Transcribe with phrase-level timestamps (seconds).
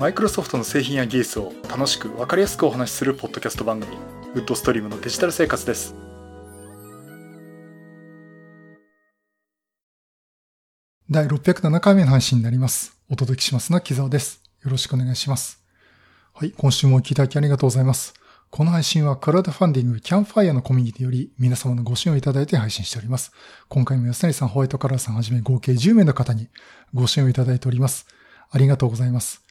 [0.00, 3.98] マイクロソフトの製品や技術を楽しく分かりやすくお話しするポッドキャスト番組
[4.32, 5.94] ウッドストリームのデジタル生活です
[11.10, 15.62] 第607回目の配信になりますお届けしますのは木沢ですよろしくお願いします
[16.32, 18.14] はい今週もお聞きいただきありがとうございます
[18.48, 23.32] この配信はクラウドファンディングキャンファイアのコミュニティより皆様のご支援をいただいて配信しております。
[23.68, 26.48] 今回も安成さん、ホワイトカラーさんはじめ合計10名の方に
[26.92, 28.08] ご支援をいただいております。
[28.50, 29.49] ありがとうございます。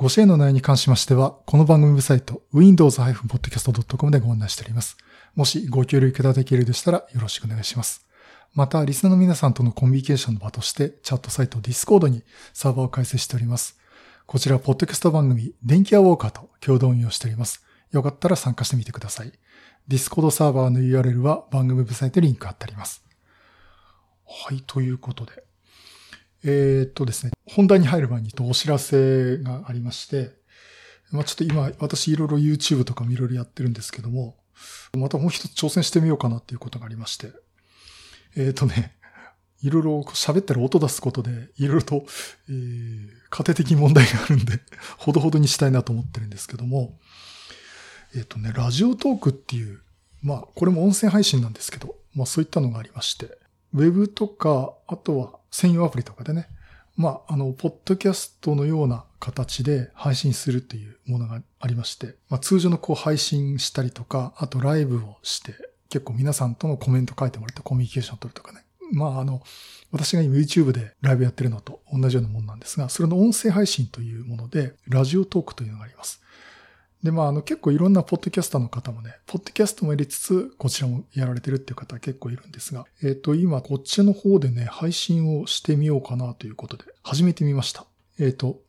[0.00, 4.96] ご支援の内容に関しましては、この番組ウェブサイト、windows-podcast.com でご案内しております。
[5.34, 8.06] もしご協力いただけるでしたらよろしくお願いします。
[8.54, 13.78] また、リスナーの皆さんとのコミュニケーションの場として、チャットサイト Discord にサーバーを開設しております。
[14.24, 17.62] こちら、ポッドキャスト番組、電気屋ウォーカーと共同運用しております。
[17.92, 19.32] よかったら参加してみてください。
[19.86, 23.04] Discord サーバーの URL は番組ウェブサイトにリンク貼ってあります。
[24.26, 25.49] はい、ということで。
[26.44, 30.30] えー、っとですね、本題に入る前にお知らせがありまして、
[31.10, 34.36] まあちょっと今、私いろいろ YouTube とかもいろいろやってるんですけども、
[34.96, 37.32] またもう一つ挑戦してみようかなっていうことがありまして、
[38.36, 38.96] えー、っとね、
[39.62, 42.06] いろいろ喋ったら音出すことで、いろいろと、
[42.48, 44.60] えー、家庭的問題があるんで、
[44.96, 46.98] ほどほどにしたいなと思ってるんですけども、
[48.14, 49.80] えっ、ー、とね、ラジオトークっていう、
[50.22, 53.38] まあ、これも音声配信なんですけど、まあそういったのがありまして、
[53.74, 56.48] ウェブとか、あとは専用アプリとかでね、
[56.96, 65.54] まあ、あの、ポッドキャストのような形で配信するっていうものがありまして、まあ通常のこう配信したりとか、あとライブをして、
[65.88, 68.64] 結構皆さんとのコメント書いてもらってコミュニケーションを取るとかね。
[68.92, 69.42] まああの、
[69.92, 76.19] 私が今 YouTube でライブやってるのと同じようなものなんですが、それの音声配信というもので、ラジオトークというのがあります。
[77.02, 87.86] で、まあ、あの、結構いろんなポッドキャスターの方もね、ポッドキャストもやりつつ、こちらもやられてるっていう方結構いるんですが、えっ、ー、と、今、こっちの方でね、配信をしてみようかなということで、始めてみました。
[88.18, 88.60] えっ、ー、と、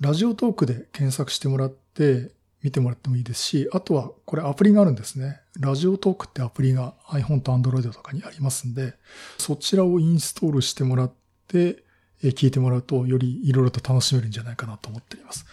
[0.00, 2.32] ラジオトークで検索してもらって、
[2.64, 5.40] 見てもらってもいいですし、あとは、これアプリがあるんですね。
[5.60, 8.94] ラジオトークってアプリが iPhone と Android とかにありますんで、
[9.38, 11.12] そちらをインストールしてもらっ
[11.46, 11.84] て、
[12.22, 15.44] 聞いてもらうと、よりいろいろと楽しめるんじゃないかなと思っております。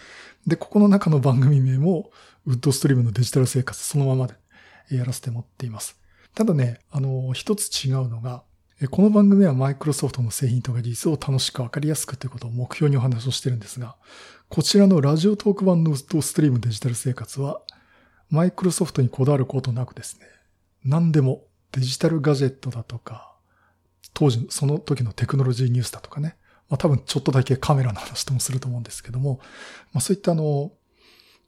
[0.46, 2.10] で、ここの中の番組名も、
[2.46, 4.34] ウッドストリームのデジタル生活そのままで
[4.90, 5.96] やらせてもらっています。
[6.34, 8.42] ただね、あの、一つ違うのが、
[8.90, 13.96] この番組はマイクロソフトの製品とか技術を楽しくわかりやすくということを目標にお話をしてるんですが、
[14.48, 17.60] こちらのラジオトーク版のウッドストリームデジタル生活は、
[18.28, 20.26] マイクロソフトにこだわることなくですね、
[20.84, 23.36] 何でもデジタルガジェットだとか、
[24.14, 26.36] 当時、その時のテクノロジーニュースだとかね、
[26.72, 29.40] まあ多分ちょっとだけカメラの話ともすると思うんですけども、
[29.92, 30.72] まあそういったあの、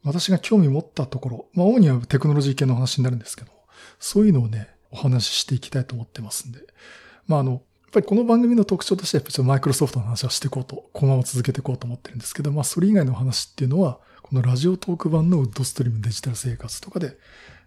[0.05, 3.51] 私が興味持ったところ、まあ主にはテクノロジー系の話になるんですけど、
[3.99, 6.61] そういうのをね、お話ししていきたいと思ってますんで、
[7.27, 17.17] まああの、やっぱりこの番組の特徴としては、やっぱりマイクロソフトの話はしていこうと、このまま続けていこうと思ってるんですけど、まあそれ以外の話っていうのは、このラジオトーク版のウッドストリームデジタル生活とかで、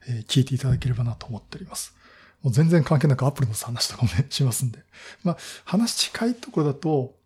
[0.08, 1.96] え聞いていただければなと思っております。
[2.44, 4.80] もう全然関係なくアップリの話とかもね、しますんで。
[5.24, 7.17] まあ、話近いところだと、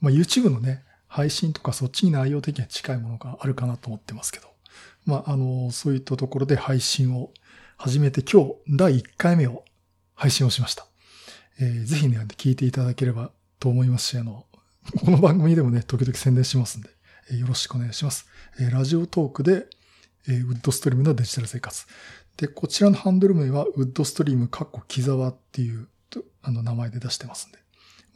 [0.00, 4.48] まあ、YouTube のね、配信とかそっちに内容的には近いものがあるかなと思ってますけど、
[5.04, 7.30] まあ、あの、そういったところで配信を
[7.76, 9.64] 始めて今日第1回目を
[10.14, 10.86] 配信をしました。
[11.58, 13.30] えー、ぜひね、聞いていただければ
[13.60, 14.46] と思いますし、あの、
[15.04, 16.90] この番組でもね、時々宣伝しますんで、
[17.30, 18.26] えー、よろしくお願いします。
[18.60, 19.66] えー、ラジオトークで、
[20.28, 21.86] えー、ウッドストリームのデジタル生活。
[22.36, 25.88] で、こちらのハンドル名は、ウッドストリームカッコ木沢っていう、
[26.42, 27.58] あの、名前で出してますんで、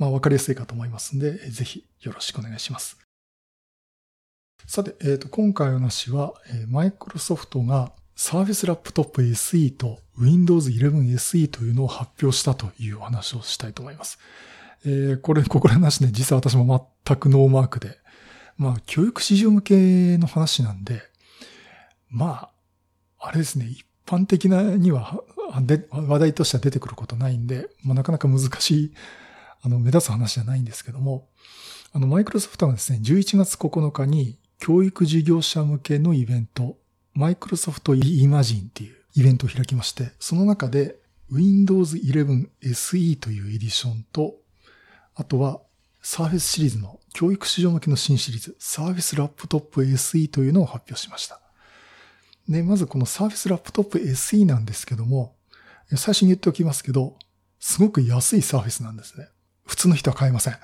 [0.01, 2.97] まあ、わかりやすいかと思いますんで、ぜひよろしくお願いします。
[4.67, 6.33] さて、え、ー、と、今回の話は、
[6.69, 14.19] マイクロソフトが Surface Laptop SE と Windows 11 SE というのを発表したというお話をしたいと思います。
[14.87, 17.99] えー、これ、ここら話ね、実は私も全くノーマークで、
[18.57, 21.03] まあ、教育市場向けの話なんで、
[22.09, 22.49] ま
[23.19, 25.23] あ、あれですね、一般的なには、
[25.91, 28.95] 話題としては出てくることないんで、まあ、なかなか難しい
[29.63, 31.29] あの、目立つ話じゃないんですけども、
[31.93, 36.77] あの、マイクロソフトがですね、11月9日に教育事業者向けのイベント、
[37.15, 40.97] マイクロソフトイマジンっていうイベントを開きまして、その中で
[41.31, 44.37] Windows 11 SE というエディションと、
[45.15, 45.61] あとは
[46.03, 51.41] Surface シリーズの教育市場向けの新シリーズ、Surface Laptop SE というのを発表しました。
[52.49, 55.35] で、まずこの Surface Laptop SE なんですけども、
[55.97, 57.17] 最初に言っておきますけど、
[57.59, 59.29] すごく安い Surface なんですね。
[59.67, 60.57] 普通の人は買えません。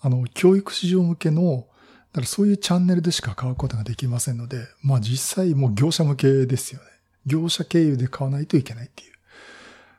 [0.00, 1.66] あの、教育市場向けの、
[2.12, 6.86] だからそういうチャンネルでしか買うことができませんので、まあ実際もう業者向けですよね。
[7.26, 9.12] 業者経由で買わないといけないっていう。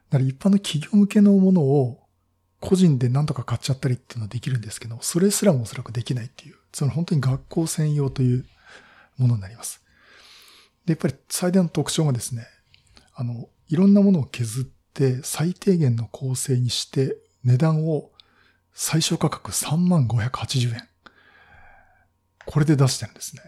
[0.09, 2.05] だから一般の企業向けのものを
[2.61, 6.55] 個人で何とか買っちゃったりっていうのはできるんですけど、それすらもおそらくできないっていう。
[6.71, 8.45] その本当に学校専用という
[9.17, 9.81] ものになります。
[10.85, 12.45] で、やっぱり最大の特徴がですね、
[13.15, 18.11] あの、いろんなものを削って最低限の構成にして値段を
[18.77, 20.87] 最小価格3580円。
[22.45, 23.41] これで出してるんですね。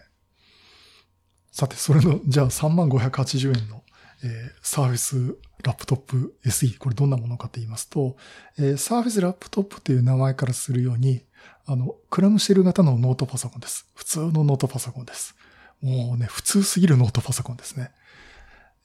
[1.51, 3.83] さて、それの、 じゃあ3580円の、
[4.23, 8.15] えー、 Surface Laptop SE、これどんなものかと言いますと、
[8.57, 11.25] えー、 Surface Laptop という名前からするように、
[11.65, 13.85] あの、クラムシェル型のノートパソコンです。
[13.95, 15.35] 普通のノートパソコンです。
[15.81, 17.91] もうね、普通すぎるノートパソコンですね。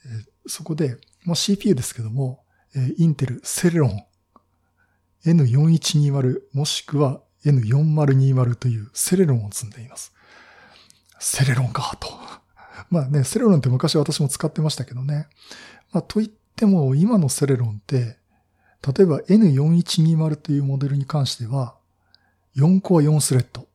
[0.07, 4.05] えー、そこで、まあ、CPU ですけども、えー、インテルセレロン
[5.27, 10.13] N4120 もしくは N4020 というセレロンを積んでいます。
[11.19, 12.09] セレロンかと。
[12.91, 15.29] まあね、セレロンって昔私も使ってましたけどね。
[15.93, 18.19] まあと言っても今のセレロンって、
[18.87, 21.77] 例えば N4120 というモデルに関しては、
[22.57, 23.69] 4コア4スレッド。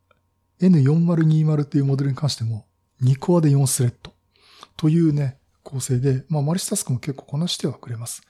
[0.60, 2.66] N4020 というモデルに関しても
[3.02, 4.14] 2コアで4スレッド。
[4.76, 8.22] というね、構成で、まあマルチタスクも結構こなしてはくれます。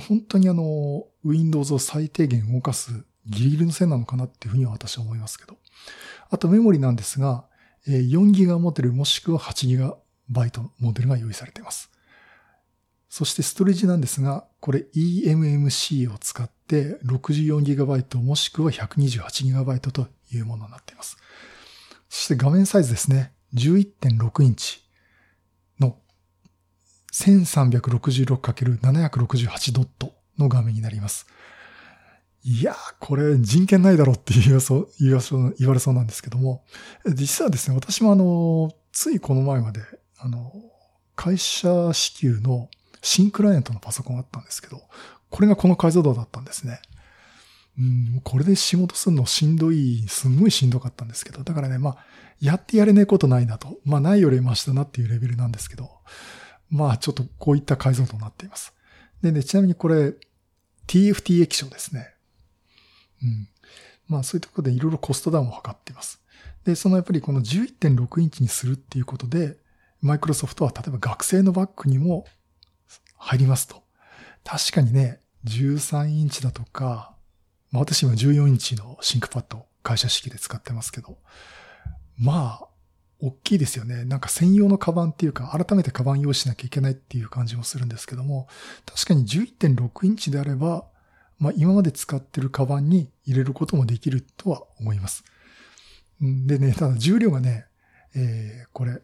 [0.00, 5.56] 本当にあの、Windows を最低限動かすギリギリの線なのかなっていうふうには私は思いますけど。
[6.30, 7.44] あとメモリなんですが、
[7.86, 9.96] 4ギガモデルもしくは8ギガ
[10.28, 11.90] バイトモデルが用意されています。
[13.08, 21.18] そしてストレージなんですが、これ eMMC を使って 64GB もしくは 128GB というものになっています。
[22.08, 23.32] そして画面サイズですね。
[23.54, 24.81] 11.6インチ。
[27.12, 31.26] 1366×768 ドットの画面になります。
[32.44, 36.64] いやー、これ人権ないだろうって言わそう言わそう言われそうなんですけども、
[37.06, 39.80] 実はですね、私もあの、ついこの前まで、
[40.18, 40.52] あの、
[41.14, 42.68] 会社支給の
[43.00, 44.80] 新クライアントのパソコンがあったんですけど、
[45.30, 46.80] これがこの解像度だったんですね。
[47.78, 51.96] うん、これで仕事するのしんどい、すんごいしんどかったんですけど、だからね、まあ、
[52.40, 53.78] やってやれねえことないなと。
[53.84, 55.90] まあ、ないよりマシだなっていうレベルなんですけど、
[56.72, 58.72] まあちょっとこういった解像度になっています。
[59.22, 60.14] でね、ちなみにこれ
[60.88, 62.14] TFT 液晶ですね。
[63.22, 63.48] うん。
[64.08, 66.20] まあそういうところでいろいろコストダウンを図っています。
[66.64, 69.58] で、そのやっぱりこの11.6インチにするっていうことで、
[70.00, 72.24] マイクロソフトは例えば学生のバッグにも
[73.18, 73.82] 入りますと。
[74.42, 77.14] 確かにね、13インチだとか、
[77.70, 81.18] まあ私今14インチの ThinkPad 会社支給で使ってますけど、
[82.16, 82.68] まあ、
[83.22, 84.04] 大きいですよね。
[84.04, 88.48] なんか専用のカバンっていうか、改めてカバン用意しなきゃいけないっていう感じもするんですけども、
[88.84, 90.86] 確かに11.6インチであれば、
[91.38, 95.22] まあ今まで使ってるカバンに入れることもできるとは思います。
[96.20, 97.66] でね、ただ重量がね、
[98.16, 99.00] えー、これ、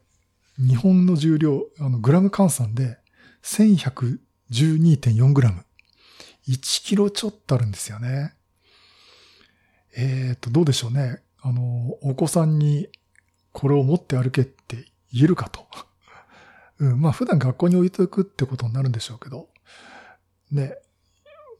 [0.58, 2.98] 日本の重量、あの、グラム換算で
[3.44, 5.64] 1112.4グラム。
[6.48, 8.34] 1キロちょっとあるんですよね。
[9.96, 11.22] えっ、ー、と、どうでしょうね。
[11.40, 12.88] あの、お子さんに
[13.52, 15.66] これを持って歩けって言えるかと。
[16.78, 19.48] うん、まあ普段学校に置いておくってことになるんでしょうけど、
[20.50, 20.76] ね、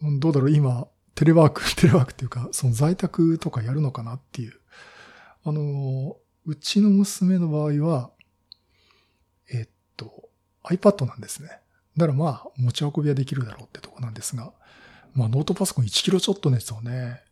[0.01, 4.53] どうだろう、今、テレワーク、 テレワークっていうか、その在宅とかやるのかなっていう。
[5.45, 8.11] あの、うちの娘の場合は、
[9.51, 10.29] えっと、
[10.65, 11.49] iPad なんですね。
[11.97, 14.53] だからまあ、持ち運びはできるだろうってとこなんですが、
[15.15, 17.23] まあノートパソコン1キロちょっとですよね。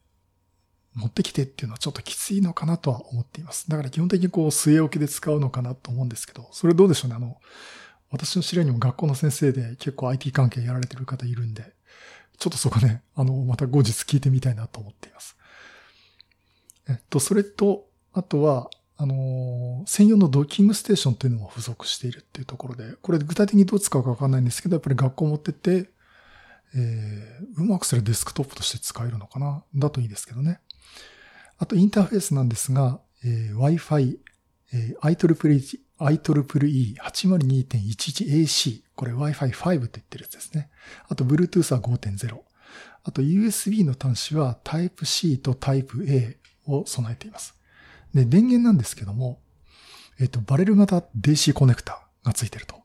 [0.97, 3.69] 持ってきてっていうのはちょっときついのかなとは思っています。
[3.69, 7.17] だから基本的にこう据え置きで使うのかなと思うんですけど、それどうでしょうね。
[7.17, 7.37] あの、
[8.11, 11.75] 私の知り合いにも学校の先生で結構 IT 関係やられてる方いるんで、
[12.39, 15.37] ちょっとそこね、あの、また後日聞いてみたいなと思っています。
[16.89, 25.91] えっと、それと、あとは、あの、専用のドッキングステーションっていうのも付属しているっていうところで、これ具体的にどう使うかわかんないんですけど、やっぱり学校持ってって、
[26.75, 30.61] えー、うまくすればデスクトップとして使えるのかなだといいですけどね。
[31.59, 34.19] あとインターフェースなんですが、えー、Wi-Fi、
[34.73, 40.69] えー、IEEE802.11AC、これ Wi-Fi 5と言ってるやつですね。
[41.09, 42.41] あと Bluetooth は5.0。
[43.05, 46.37] あと USB の端子は Type-C と Type-A
[46.67, 47.55] を備えています。
[48.13, 49.39] で、電源なんですけども、
[50.19, 52.83] えっ、ー、と、バレル型 DC コネクタがついてると。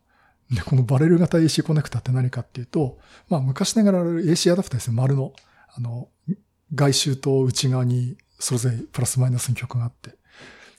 [0.52, 3.00] で、このバレル型 AC コネクタって何かっていうと、
[3.30, 5.34] まあ昔ながら AC アダプターですね、丸の。
[5.74, 6.10] あの、
[6.76, 10.12] 外周と内側にそれぞれプラスマイナスに曲があって、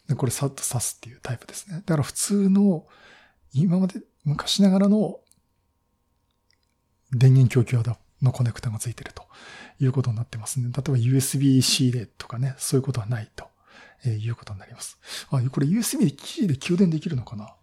[0.09, 1.77] でこれさっと刺すっていうタイプですね。
[1.77, 2.87] だから普通の、
[3.55, 5.21] 今まで昔ながらの
[7.13, 7.83] 電源供給ア
[8.23, 9.25] のコネクタがついてると
[9.79, 10.69] いうことになってますね。
[10.69, 13.47] 例えば USB-C でとかね、そういうことはないと
[14.05, 14.99] えいうことになります。
[15.31, 17.55] あ、これ USB-C で給電できるのかな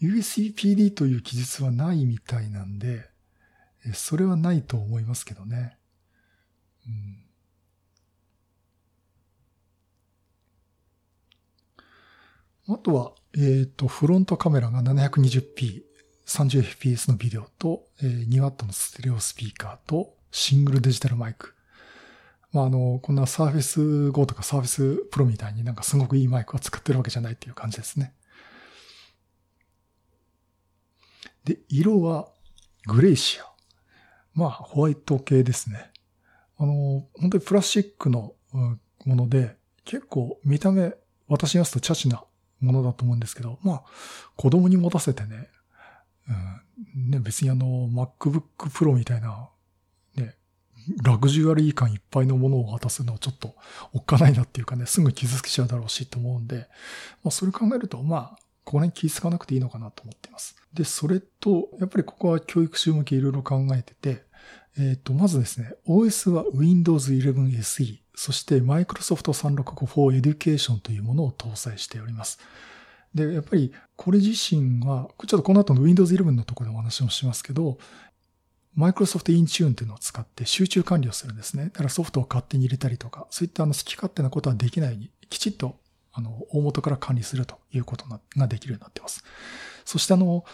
[0.00, 3.08] ?USB-PD という記述はないみたいなんで、
[3.94, 5.76] それはないと思いますけどね。
[6.86, 7.27] うん
[12.68, 15.82] あとは、えっ、ー、と、フロントカメラが 720p、
[16.26, 21.54] 30fps のビデオと、えー、2W のステレオスピーカーと、シングルデジタルマイク。
[22.52, 28.12] まあ、あの、こんな Surface Go とか Surface Pro みたいになんかすごくいいマイクを使ってるわけじゃないっていう感じですね。
[31.44, 32.28] で、色は
[32.86, 33.44] グレイシア。
[34.34, 35.90] まあ、ホワイト系ですね。
[36.58, 39.56] あの、本当にプラスチックのもので、
[39.86, 40.94] 結構見た目、
[41.28, 42.22] 私に言わすとチャチな
[42.60, 43.82] ものだと思うんですけど、まあ、
[44.36, 45.48] 子供に持たせてね、
[46.96, 49.48] うん、ね、別にあの、MacBook Pro みたいな、
[50.16, 50.34] ね、
[51.02, 53.54] ラグジュアリー感いっぱいのものを渡すのはちょっと
[53.92, 56.68] おっかないなっていうかね、すぐ傷つけちゃうだろうしと思うんで、
[57.24, 60.56] まあ、それ考えると、まあ、ここら辺気使わなくていいのかなと思っています。
[60.74, 64.27] で、それと、やっぱりここは教育集向けいろいろ考えてて、
[64.78, 72.38] えっ、ー、と、まずですね、OS は Windows 11 SE、そして Microsoft 365 for Education というものを搭載しております。
[73.14, 77.78] で、やっぱりこれ自身は、ちょっとこの後の Windows 11のところでお話もしますけど、
[78.76, 81.64] Microsoft Intune というのを使って集中管理をするんですね。
[81.64, 85.76] だからソフトを勝手に入れたりとか、そういったあの好き勝手なことはできないように、きちっと
[86.12, 89.24] あの、大元から管理するということができるようになっています。
[89.84, 90.44] そしてあの、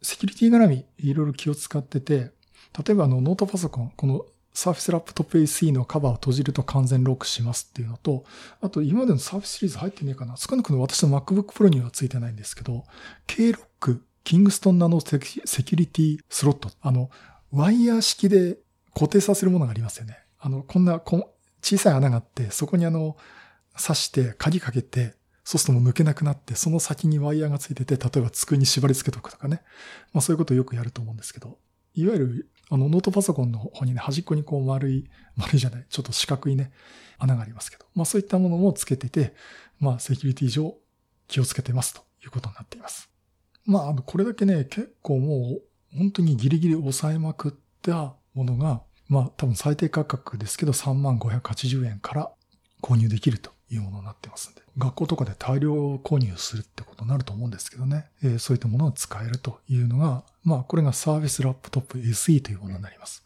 [0.00, 2.32] セキュリティ絡み、いろいろ気を使ってて、
[2.78, 8.24] 例えばあの、ノートパソコン、この Surface Laptop AC のカバーを閉じると完全ロックしますっていうのと、
[8.60, 10.36] あと今までの Surface シリーズ入ってねえかな。
[10.36, 12.84] 少なくとも私の MacBook Pro にはついてないんですけど、
[13.26, 16.70] K-Lock、キングストンナノセキュリティスロット。
[16.80, 17.10] あの、
[17.50, 18.58] ワイヤー式で
[18.94, 20.18] 固定させるものがありますよね。
[20.38, 23.16] あの、こんな小さい穴があって、そこにあの、
[23.80, 25.14] 刺して鍵かけて、
[25.44, 29.62] そうするともう抜けなくなって、その先にワイヤーがついてて、例えば机に縛り付けとくとかね。
[30.12, 31.58] まあそういうことをよくやると思うんですけど、
[31.94, 36.72] いわゆるあのノートパソコンの方にね、端っこにこう丸い、丸いじゃない、ちょっと四角いね、
[37.18, 39.34] 穴がありますけど、まあそういったものもつけてて、
[39.78, 40.74] まあセキュリティ上
[41.28, 43.10] 気をつけてますということになっています。
[43.64, 45.62] まあ、これだけね、結構もう
[45.96, 47.52] 本当にギリギリ抑えまくっ
[47.82, 52.32] たものが、まあ多分最低価格ですけど3万580円から
[52.80, 63.24] 購入できるというものになってますんで、学校とかで大量購入するってことになると思うんですけどね、えー、そういったものを使えるというのが、まあ、これがサービスラップトップ SE というものになります。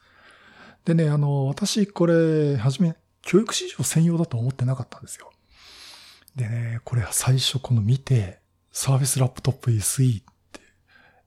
[0.84, 5.32] でね、あの、私、これ、はじめ、教育市場専用だと思ってなかったんですよ。
[6.36, 8.38] でね、これ最初この見て、
[8.70, 10.60] サービスラップトップ SE って、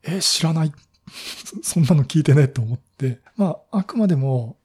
[0.04, 0.72] え、知らない
[1.62, 4.56] そんなの聞いてないと思って、まあ、あくまでも、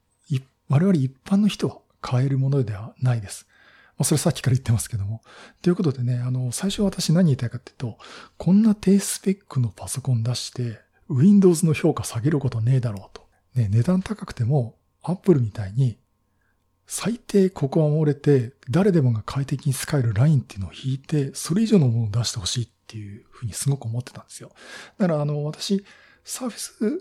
[0.69, 3.47] 我々一般の人は買えるものではないです。
[3.97, 5.23] まあ、それさっきから言ってますけども。
[5.63, 7.99] ということでね、あの、最初私何言いたいかっていうと、
[8.37, 13.27] こんな低スペックのパソコン出して、Windows の評価下げることねえだろうと。
[13.55, 15.99] ね、値段高くても、Apple みたいに、
[16.87, 24.51] 最低ここは漏れて、誰でもが快適に使えるラインっていうのを引いて、それ以上のものを出してほしいっていうふうにすごく思ってたんですよ。
[24.99, 25.85] だからあの、私、
[26.25, 27.01] Surface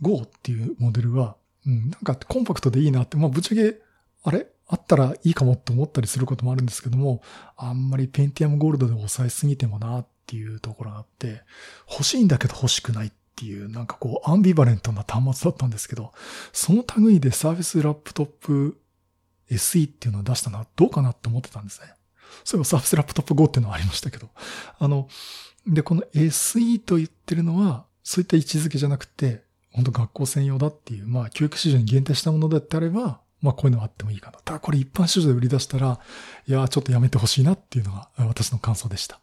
[0.00, 3.80] Go っていうモデルは、うん、なんかコンパクトでいいなって、まあぶっちゃけ、
[4.24, 4.48] あれ？
[4.72, 7.20] あったらいいかもって思ったりすることもあるんですけども、
[7.58, 11.42] あんまりペンティアムゴールドで抑えすぎてもなっていうところがあって、
[11.90, 16.12] 欲しいんだけど欲しくないっていう、なんかこう、アンビバレントな端末だったんですけど、
[16.54, 18.80] その類でサービスラップトップ
[19.50, 21.88] SE っていうのを出したのはどうかなって思ってたんですね。
[22.42, 24.30] そういえばサービスラップトップ Go っていうのはありましたけど。
[24.78, 25.06] あの、
[25.66, 34.38] で、この SE と言ってるのは、そういった位置づけじゃなくて、本当学校専用だっていう、まあ、教育市場に限定したものだってあれば、まあこういうのはあってもいいかな。
[34.44, 36.00] ただこれ一般市場で売り出したら、
[36.46, 39.20] いや、ちょっとやめてほしいなっていうのが私の感想でした。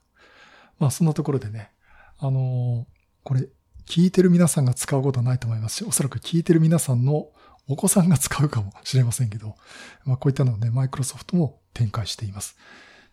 [0.78, 1.72] まあそんなところでね、
[2.20, 2.86] あのー、
[3.24, 3.48] これ
[3.88, 7.30] 聞いてる皆さんが使うことはないと思いますし、おそらく聞いてる皆さんの
[7.68, 9.56] お子さんが使うかもしれませんけど、
[10.06, 12.58] まあこういったのをね、マイクロソフトも展開しています。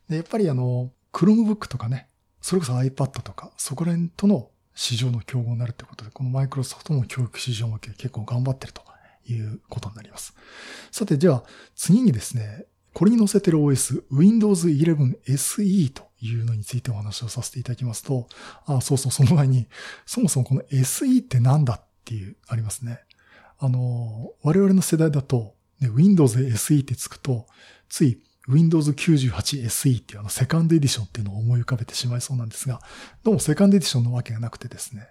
[0.09, 2.09] で、やっぱりあの、Chromebook とかね、
[2.41, 8.83] それこそ iPad とか、そこら辺との市場の競合になるということで、このマイクロソフトも教育市場向け結構頑張ってると
[9.29, 10.35] いうことになります。
[10.91, 18.27] さて、じゃあ次にですね、これに載せてる OS、Windows 11 SE というのについてお話をさせていただきますと、
[18.65, 19.69] あ、そうそう、その前に、
[20.07, 23.01] そもそもこの SE って何だっていう、ありますね。
[23.59, 27.47] あの、我々の世代だと、ね、Windows SE ってつくと、
[27.89, 32.81] つい Windows 98 SE っていうあのセカンドエディションっていうのを思い浮かべてしまいそうなんですが、
[33.25, 35.09] どうもセカンドエディションのわけがなくてですね、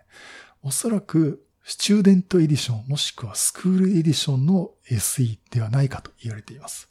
[0.64, 6.88] おそらくスチューデントエディションもしくはスクールエディションの SE ではないかと言われています。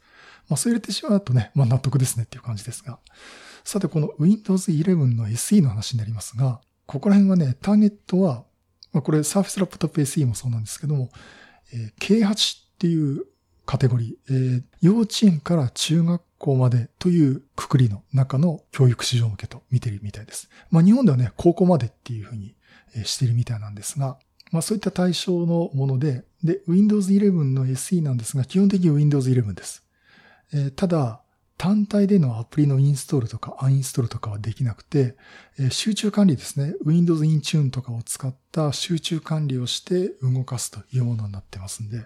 [0.49, 2.99] まあそう入れてしまうとね、まあ納得ですねっていう感じですが。
[3.63, 8.43] さてこの Windows 11の SE の話になりますが、ここら辺はね、ターゲットは、
[8.91, 11.09] まあこれ Surface Laptop SE もそうなんですけども、
[11.73, 13.25] えー、K8 っていう
[13.65, 20.49] カテゴリー、えー、幼稚園から中学校までというくくりの中の教育市場向けと見てるみたいです。
[20.69, 22.55] まあ日本ではね、高校までっていうふうに
[23.05, 24.19] してるみたいなんですが、
[24.51, 29.83] まあそういった対象のもので、で、Windows 11の SE なんですが、基本的に Windows 11です。
[30.53, 31.21] えー、ただ、
[31.57, 35.15] 単体でのアプリのインストールとかアンインストールとかはできなくて、
[35.57, 36.75] えー、集中管理ですね。
[36.85, 41.99] Windows Intune とかを使った集中管理をして動かすというものになってますんで。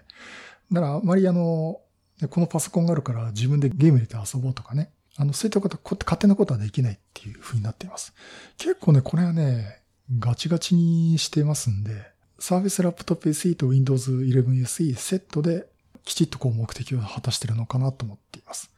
[0.72, 1.80] だからあまりあの、
[2.28, 4.92] このパソコンがあるから自分でゲーム入れて遊ぼうとかね。
[5.16, 8.14] あの、そういったこと、勝手なことはできないっていう風になっています。
[8.56, 9.82] 結構ね、これはね、
[10.18, 11.92] ガチガチにしてますんで、
[12.40, 15.66] Surface Laptop SE と Windows 11 SE セットで
[16.04, 18.70] きちっとこう目的を果たしてるのかなと思っています。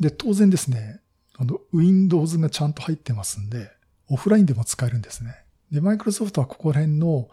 [0.00, 1.00] で、当然ですね、
[1.36, 3.70] あの、Windows がちゃんと入ってますんで、
[4.08, 5.36] オフラインでも使えるんですね。
[5.70, 7.28] で、Microsoft はここら辺の、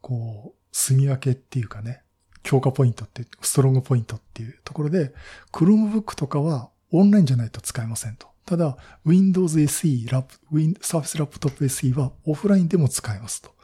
[0.00, 2.02] こう、住み分けっていうかね、
[2.42, 5.14] 強化ポイントって、ストロングポイントっていうところで、
[5.52, 8.28] Chromebook とかはオンラインじゃないと使えませんと。
[8.44, 13.54] ただ、Windows SE、Surface Laptop SE はオフラインでも使えますと。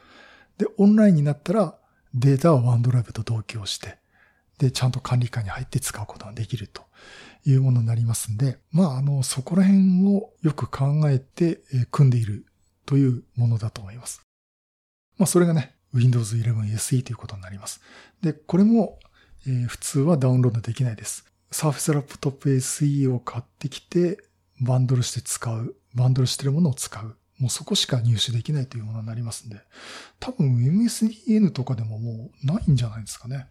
[0.59, 1.75] で、オンラインになったら
[2.13, 3.97] データは OneDrive と同居して、
[4.59, 6.83] で、ちゃんと管理下に入って使うことができると
[7.45, 12.45] いうものになりますんで、まあ、あの、そこら辺をよく考えて、え組んでいる
[12.85, 14.21] というものだと思います。
[15.17, 17.81] まあ、それがね、Windows 11 SE ということになります。
[18.21, 18.99] で、これも、
[19.47, 21.25] えー、普通はダウンロードできないです。
[21.51, 24.21] Surface Laptop SE を買ってきて、
[24.59, 27.15] バンドルして使う、バンドルしてるものを使う。
[27.39, 29.57] もうそこしか入手できないというものになりますんで、
[30.19, 33.47] 多分 MSDN とかでももうないんじゃないですかね。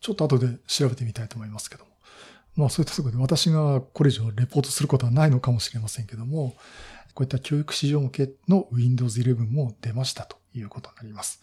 [0.00, 1.90] ちょっと後で調べてみたいと思いますけども。
[2.54, 6.56] まあそういったところで私がこれ以上レポートすることはないのかもしれませんけども、
[7.14, 11.42] こういった教育市場向けの Windows 11も出ましたということになります。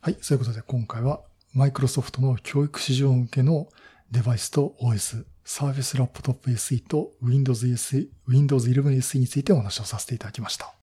[0.00, 0.18] はい。
[0.20, 1.22] そういうことで今回は
[1.56, 3.68] Microsoft の教育市場向けの
[4.10, 10.73] デバイスと OS、Surface Laptop SE と Windows SE、Windows 11 SE についてお話をさせていただきました。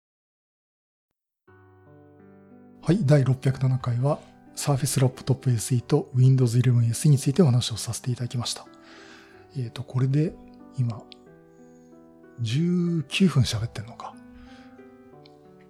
[2.84, 3.06] はい。
[3.06, 4.20] 第607回は
[4.56, 8.66] Surface Laptop SE と Windows 11 SE についてお話をさせていただきました。
[9.56, 10.34] えっ、ー、と、これで
[10.80, 11.04] 今、
[12.42, 14.16] 19分喋ってんのか。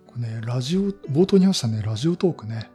[0.07, 2.69] これね、ラジオ、冒頭に話したね、ラジオトークね。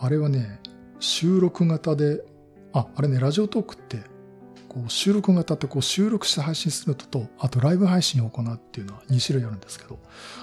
[0.00, 0.60] あれはね、
[0.98, 2.24] 収録型で、
[2.72, 4.00] あ、あれね、ラジオトークって、
[4.68, 10.00] こう収録型ってこう収録して配信するのと、あとライブ配信を行うっていうのは2種類あるんですけど、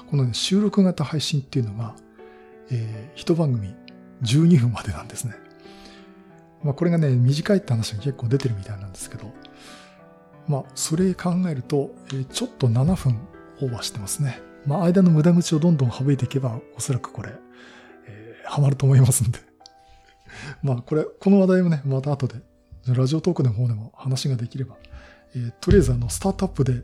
[0.10, 1.94] このね、収録型配信っていうのが、
[2.72, 3.76] えー、一番組
[4.24, 5.36] 12分までなんですね。
[6.64, 9.32] まあこれがね、短いって話が結構出てるみたいなんですけど、
[10.48, 13.28] まあそれ考えると、えー、ちょっと7分
[13.62, 14.42] オーバーしてますね。
[14.66, 17.32] まあ間の無駄口をどんどん省いていけば、おそらくこれ、
[18.08, 19.40] えー、ハマると思いますんで。
[20.64, 22.36] まあこれ、この話題もね、また後で、
[22.88, 24.78] ラジオトークの方でも話ができれば、
[25.36, 26.84] えー、とりあえずあの、スタートアップで、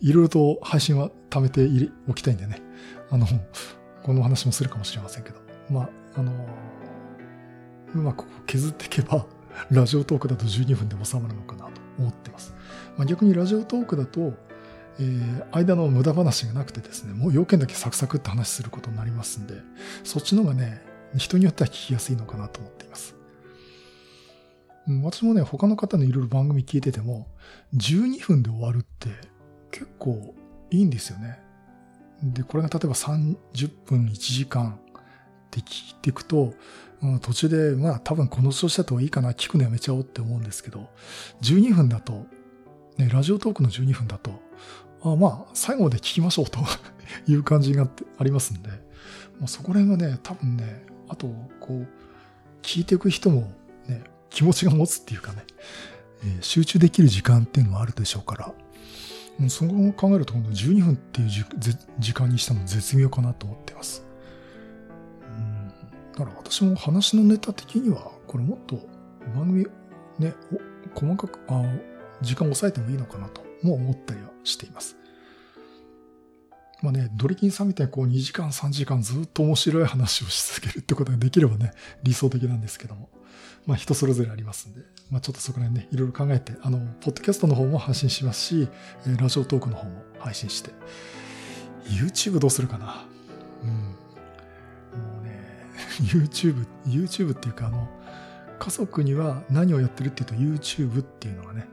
[0.00, 1.68] いろいろと配信は貯めて
[2.08, 2.62] おきたいんでね、
[3.10, 3.26] あの、
[4.02, 5.36] この話もするかもしれませんけど、
[5.70, 6.32] まあ、あの、
[7.94, 9.26] うまく削っていけば、
[9.70, 12.54] ラジオトークだと12分で収まるのかなと思ってます。
[12.96, 14.34] まあ、逆にラジオトークだと、
[15.00, 19.54] えー、間の無駄話がなくてですね、もう要件だけサクサクって話することになりますんで、
[20.04, 20.82] そっちの方がね、
[21.16, 23.14] 人によっては聞きやすいのかなと思っています。
[25.02, 27.26] 私もね、他の方のいろいろ番組聞いてても、
[27.74, 29.10] 12分で終わるって
[29.70, 30.34] 結構
[30.70, 31.40] いいんですよね。
[32.22, 33.36] で、これが例えば30
[33.84, 34.78] 分1時間っ
[35.50, 36.54] て聞いていくと、
[37.20, 40.88] 途中で、まあ多分この調子だといいかな、聞くのやめちゃおうって思うんですけど、
[41.42, 42.26] 12分だと、
[42.96, 44.40] ね、ラジオトークの12分だと、
[45.02, 46.60] あまあ最後まで聞きましょうと
[47.30, 48.68] いう感じがありますんで、
[49.38, 51.28] まあ、そこら辺がね、多分ね、あと、
[51.60, 51.86] こう、
[52.62, 53.52] 聞いていく人も
[53.86, 55.44] ね、気持ちが持つっていうかね、
[56.24, 58.52] えー、集中できる時間っていうのはあるでしょうから、
[59.48, 61.30] そこを考えると、この12分っていう
[61.98, 64.04] 時間にしたの絶妙かなと思ってます。
[65.22, 65.72] うん
[66.12, 68.76] だから私も話のネタ的には、これもっと
[69.36, 69.66] 番組
[70.18, 70.34] ね、
[70.94, 71.62] 細かく、あ
[72.20, 74.97] 時間を抑えてもいいのかなとも思ったりはしています。
[76.82, 83.08] まあね、ドリキンさんみたいにこう2時間3時間ずっと面白い話をし続けるってことができればね、理想的なんですけども。
[83.66, 88.68] まあ人それぞれありますんで、まあちょっとそこら辺ね、いろいろ考えて、あの、ポッドキャストの方も配信しますし、
[89.20, 90.70] ラジオトークの方も配信して、
[91.84, 93.04] YouTube どうするかな？
[93.62, 93.70] うん。
[93.70, 95.66] もうね、
[96.00, 97.88] YouTube、YouTube っていうかあの、
[98.58, 101.66] 家族には何をやってるっていうと YouTube っていうのがね、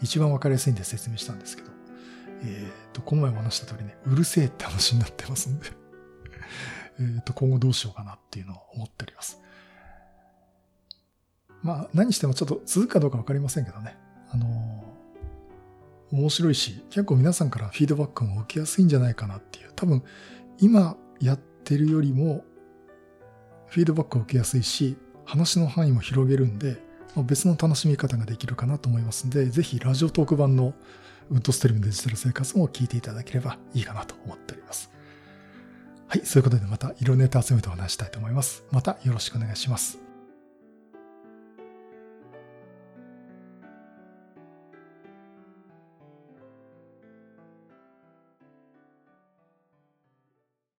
[0.00, 1.70] 一番わかりやすいんで説明したんですけど、
[2.44, 5.66] え、ー、と、この前も話した通りね、うるせえって話になってますんで
[7.00, 9.40] えっと、今後どうしようかなっていうのを思っております。
[11.62, 13.96] まあ、何してもちょっと続くかどうかわかりませんけどね。
[14.30, 14.84] あの、
[16.10, 19.72] 面白いし、結構皆さんからフィードバックも受けやすいんじゃないかなっていう。
[19.76, 20.02] 多分、
[20.58, 22.44] 今やってるよりも、
[23.66, 26.78] フィードバックを受けやすいし、話の範囲も広げるんで、
[27.24, 30.74] 別の楽しみ方ができるかなと思いますんで、ぜひラジオトーク版の
[31.30, 34.90] ウッドストリームデジタル生活も聞いていただければいいかなと思っております。
[36.08, 38.64] はい、そういうことでまた色ネタ集めてお話したいと思います。
[38.72, 40.09] またよろしくお願いします。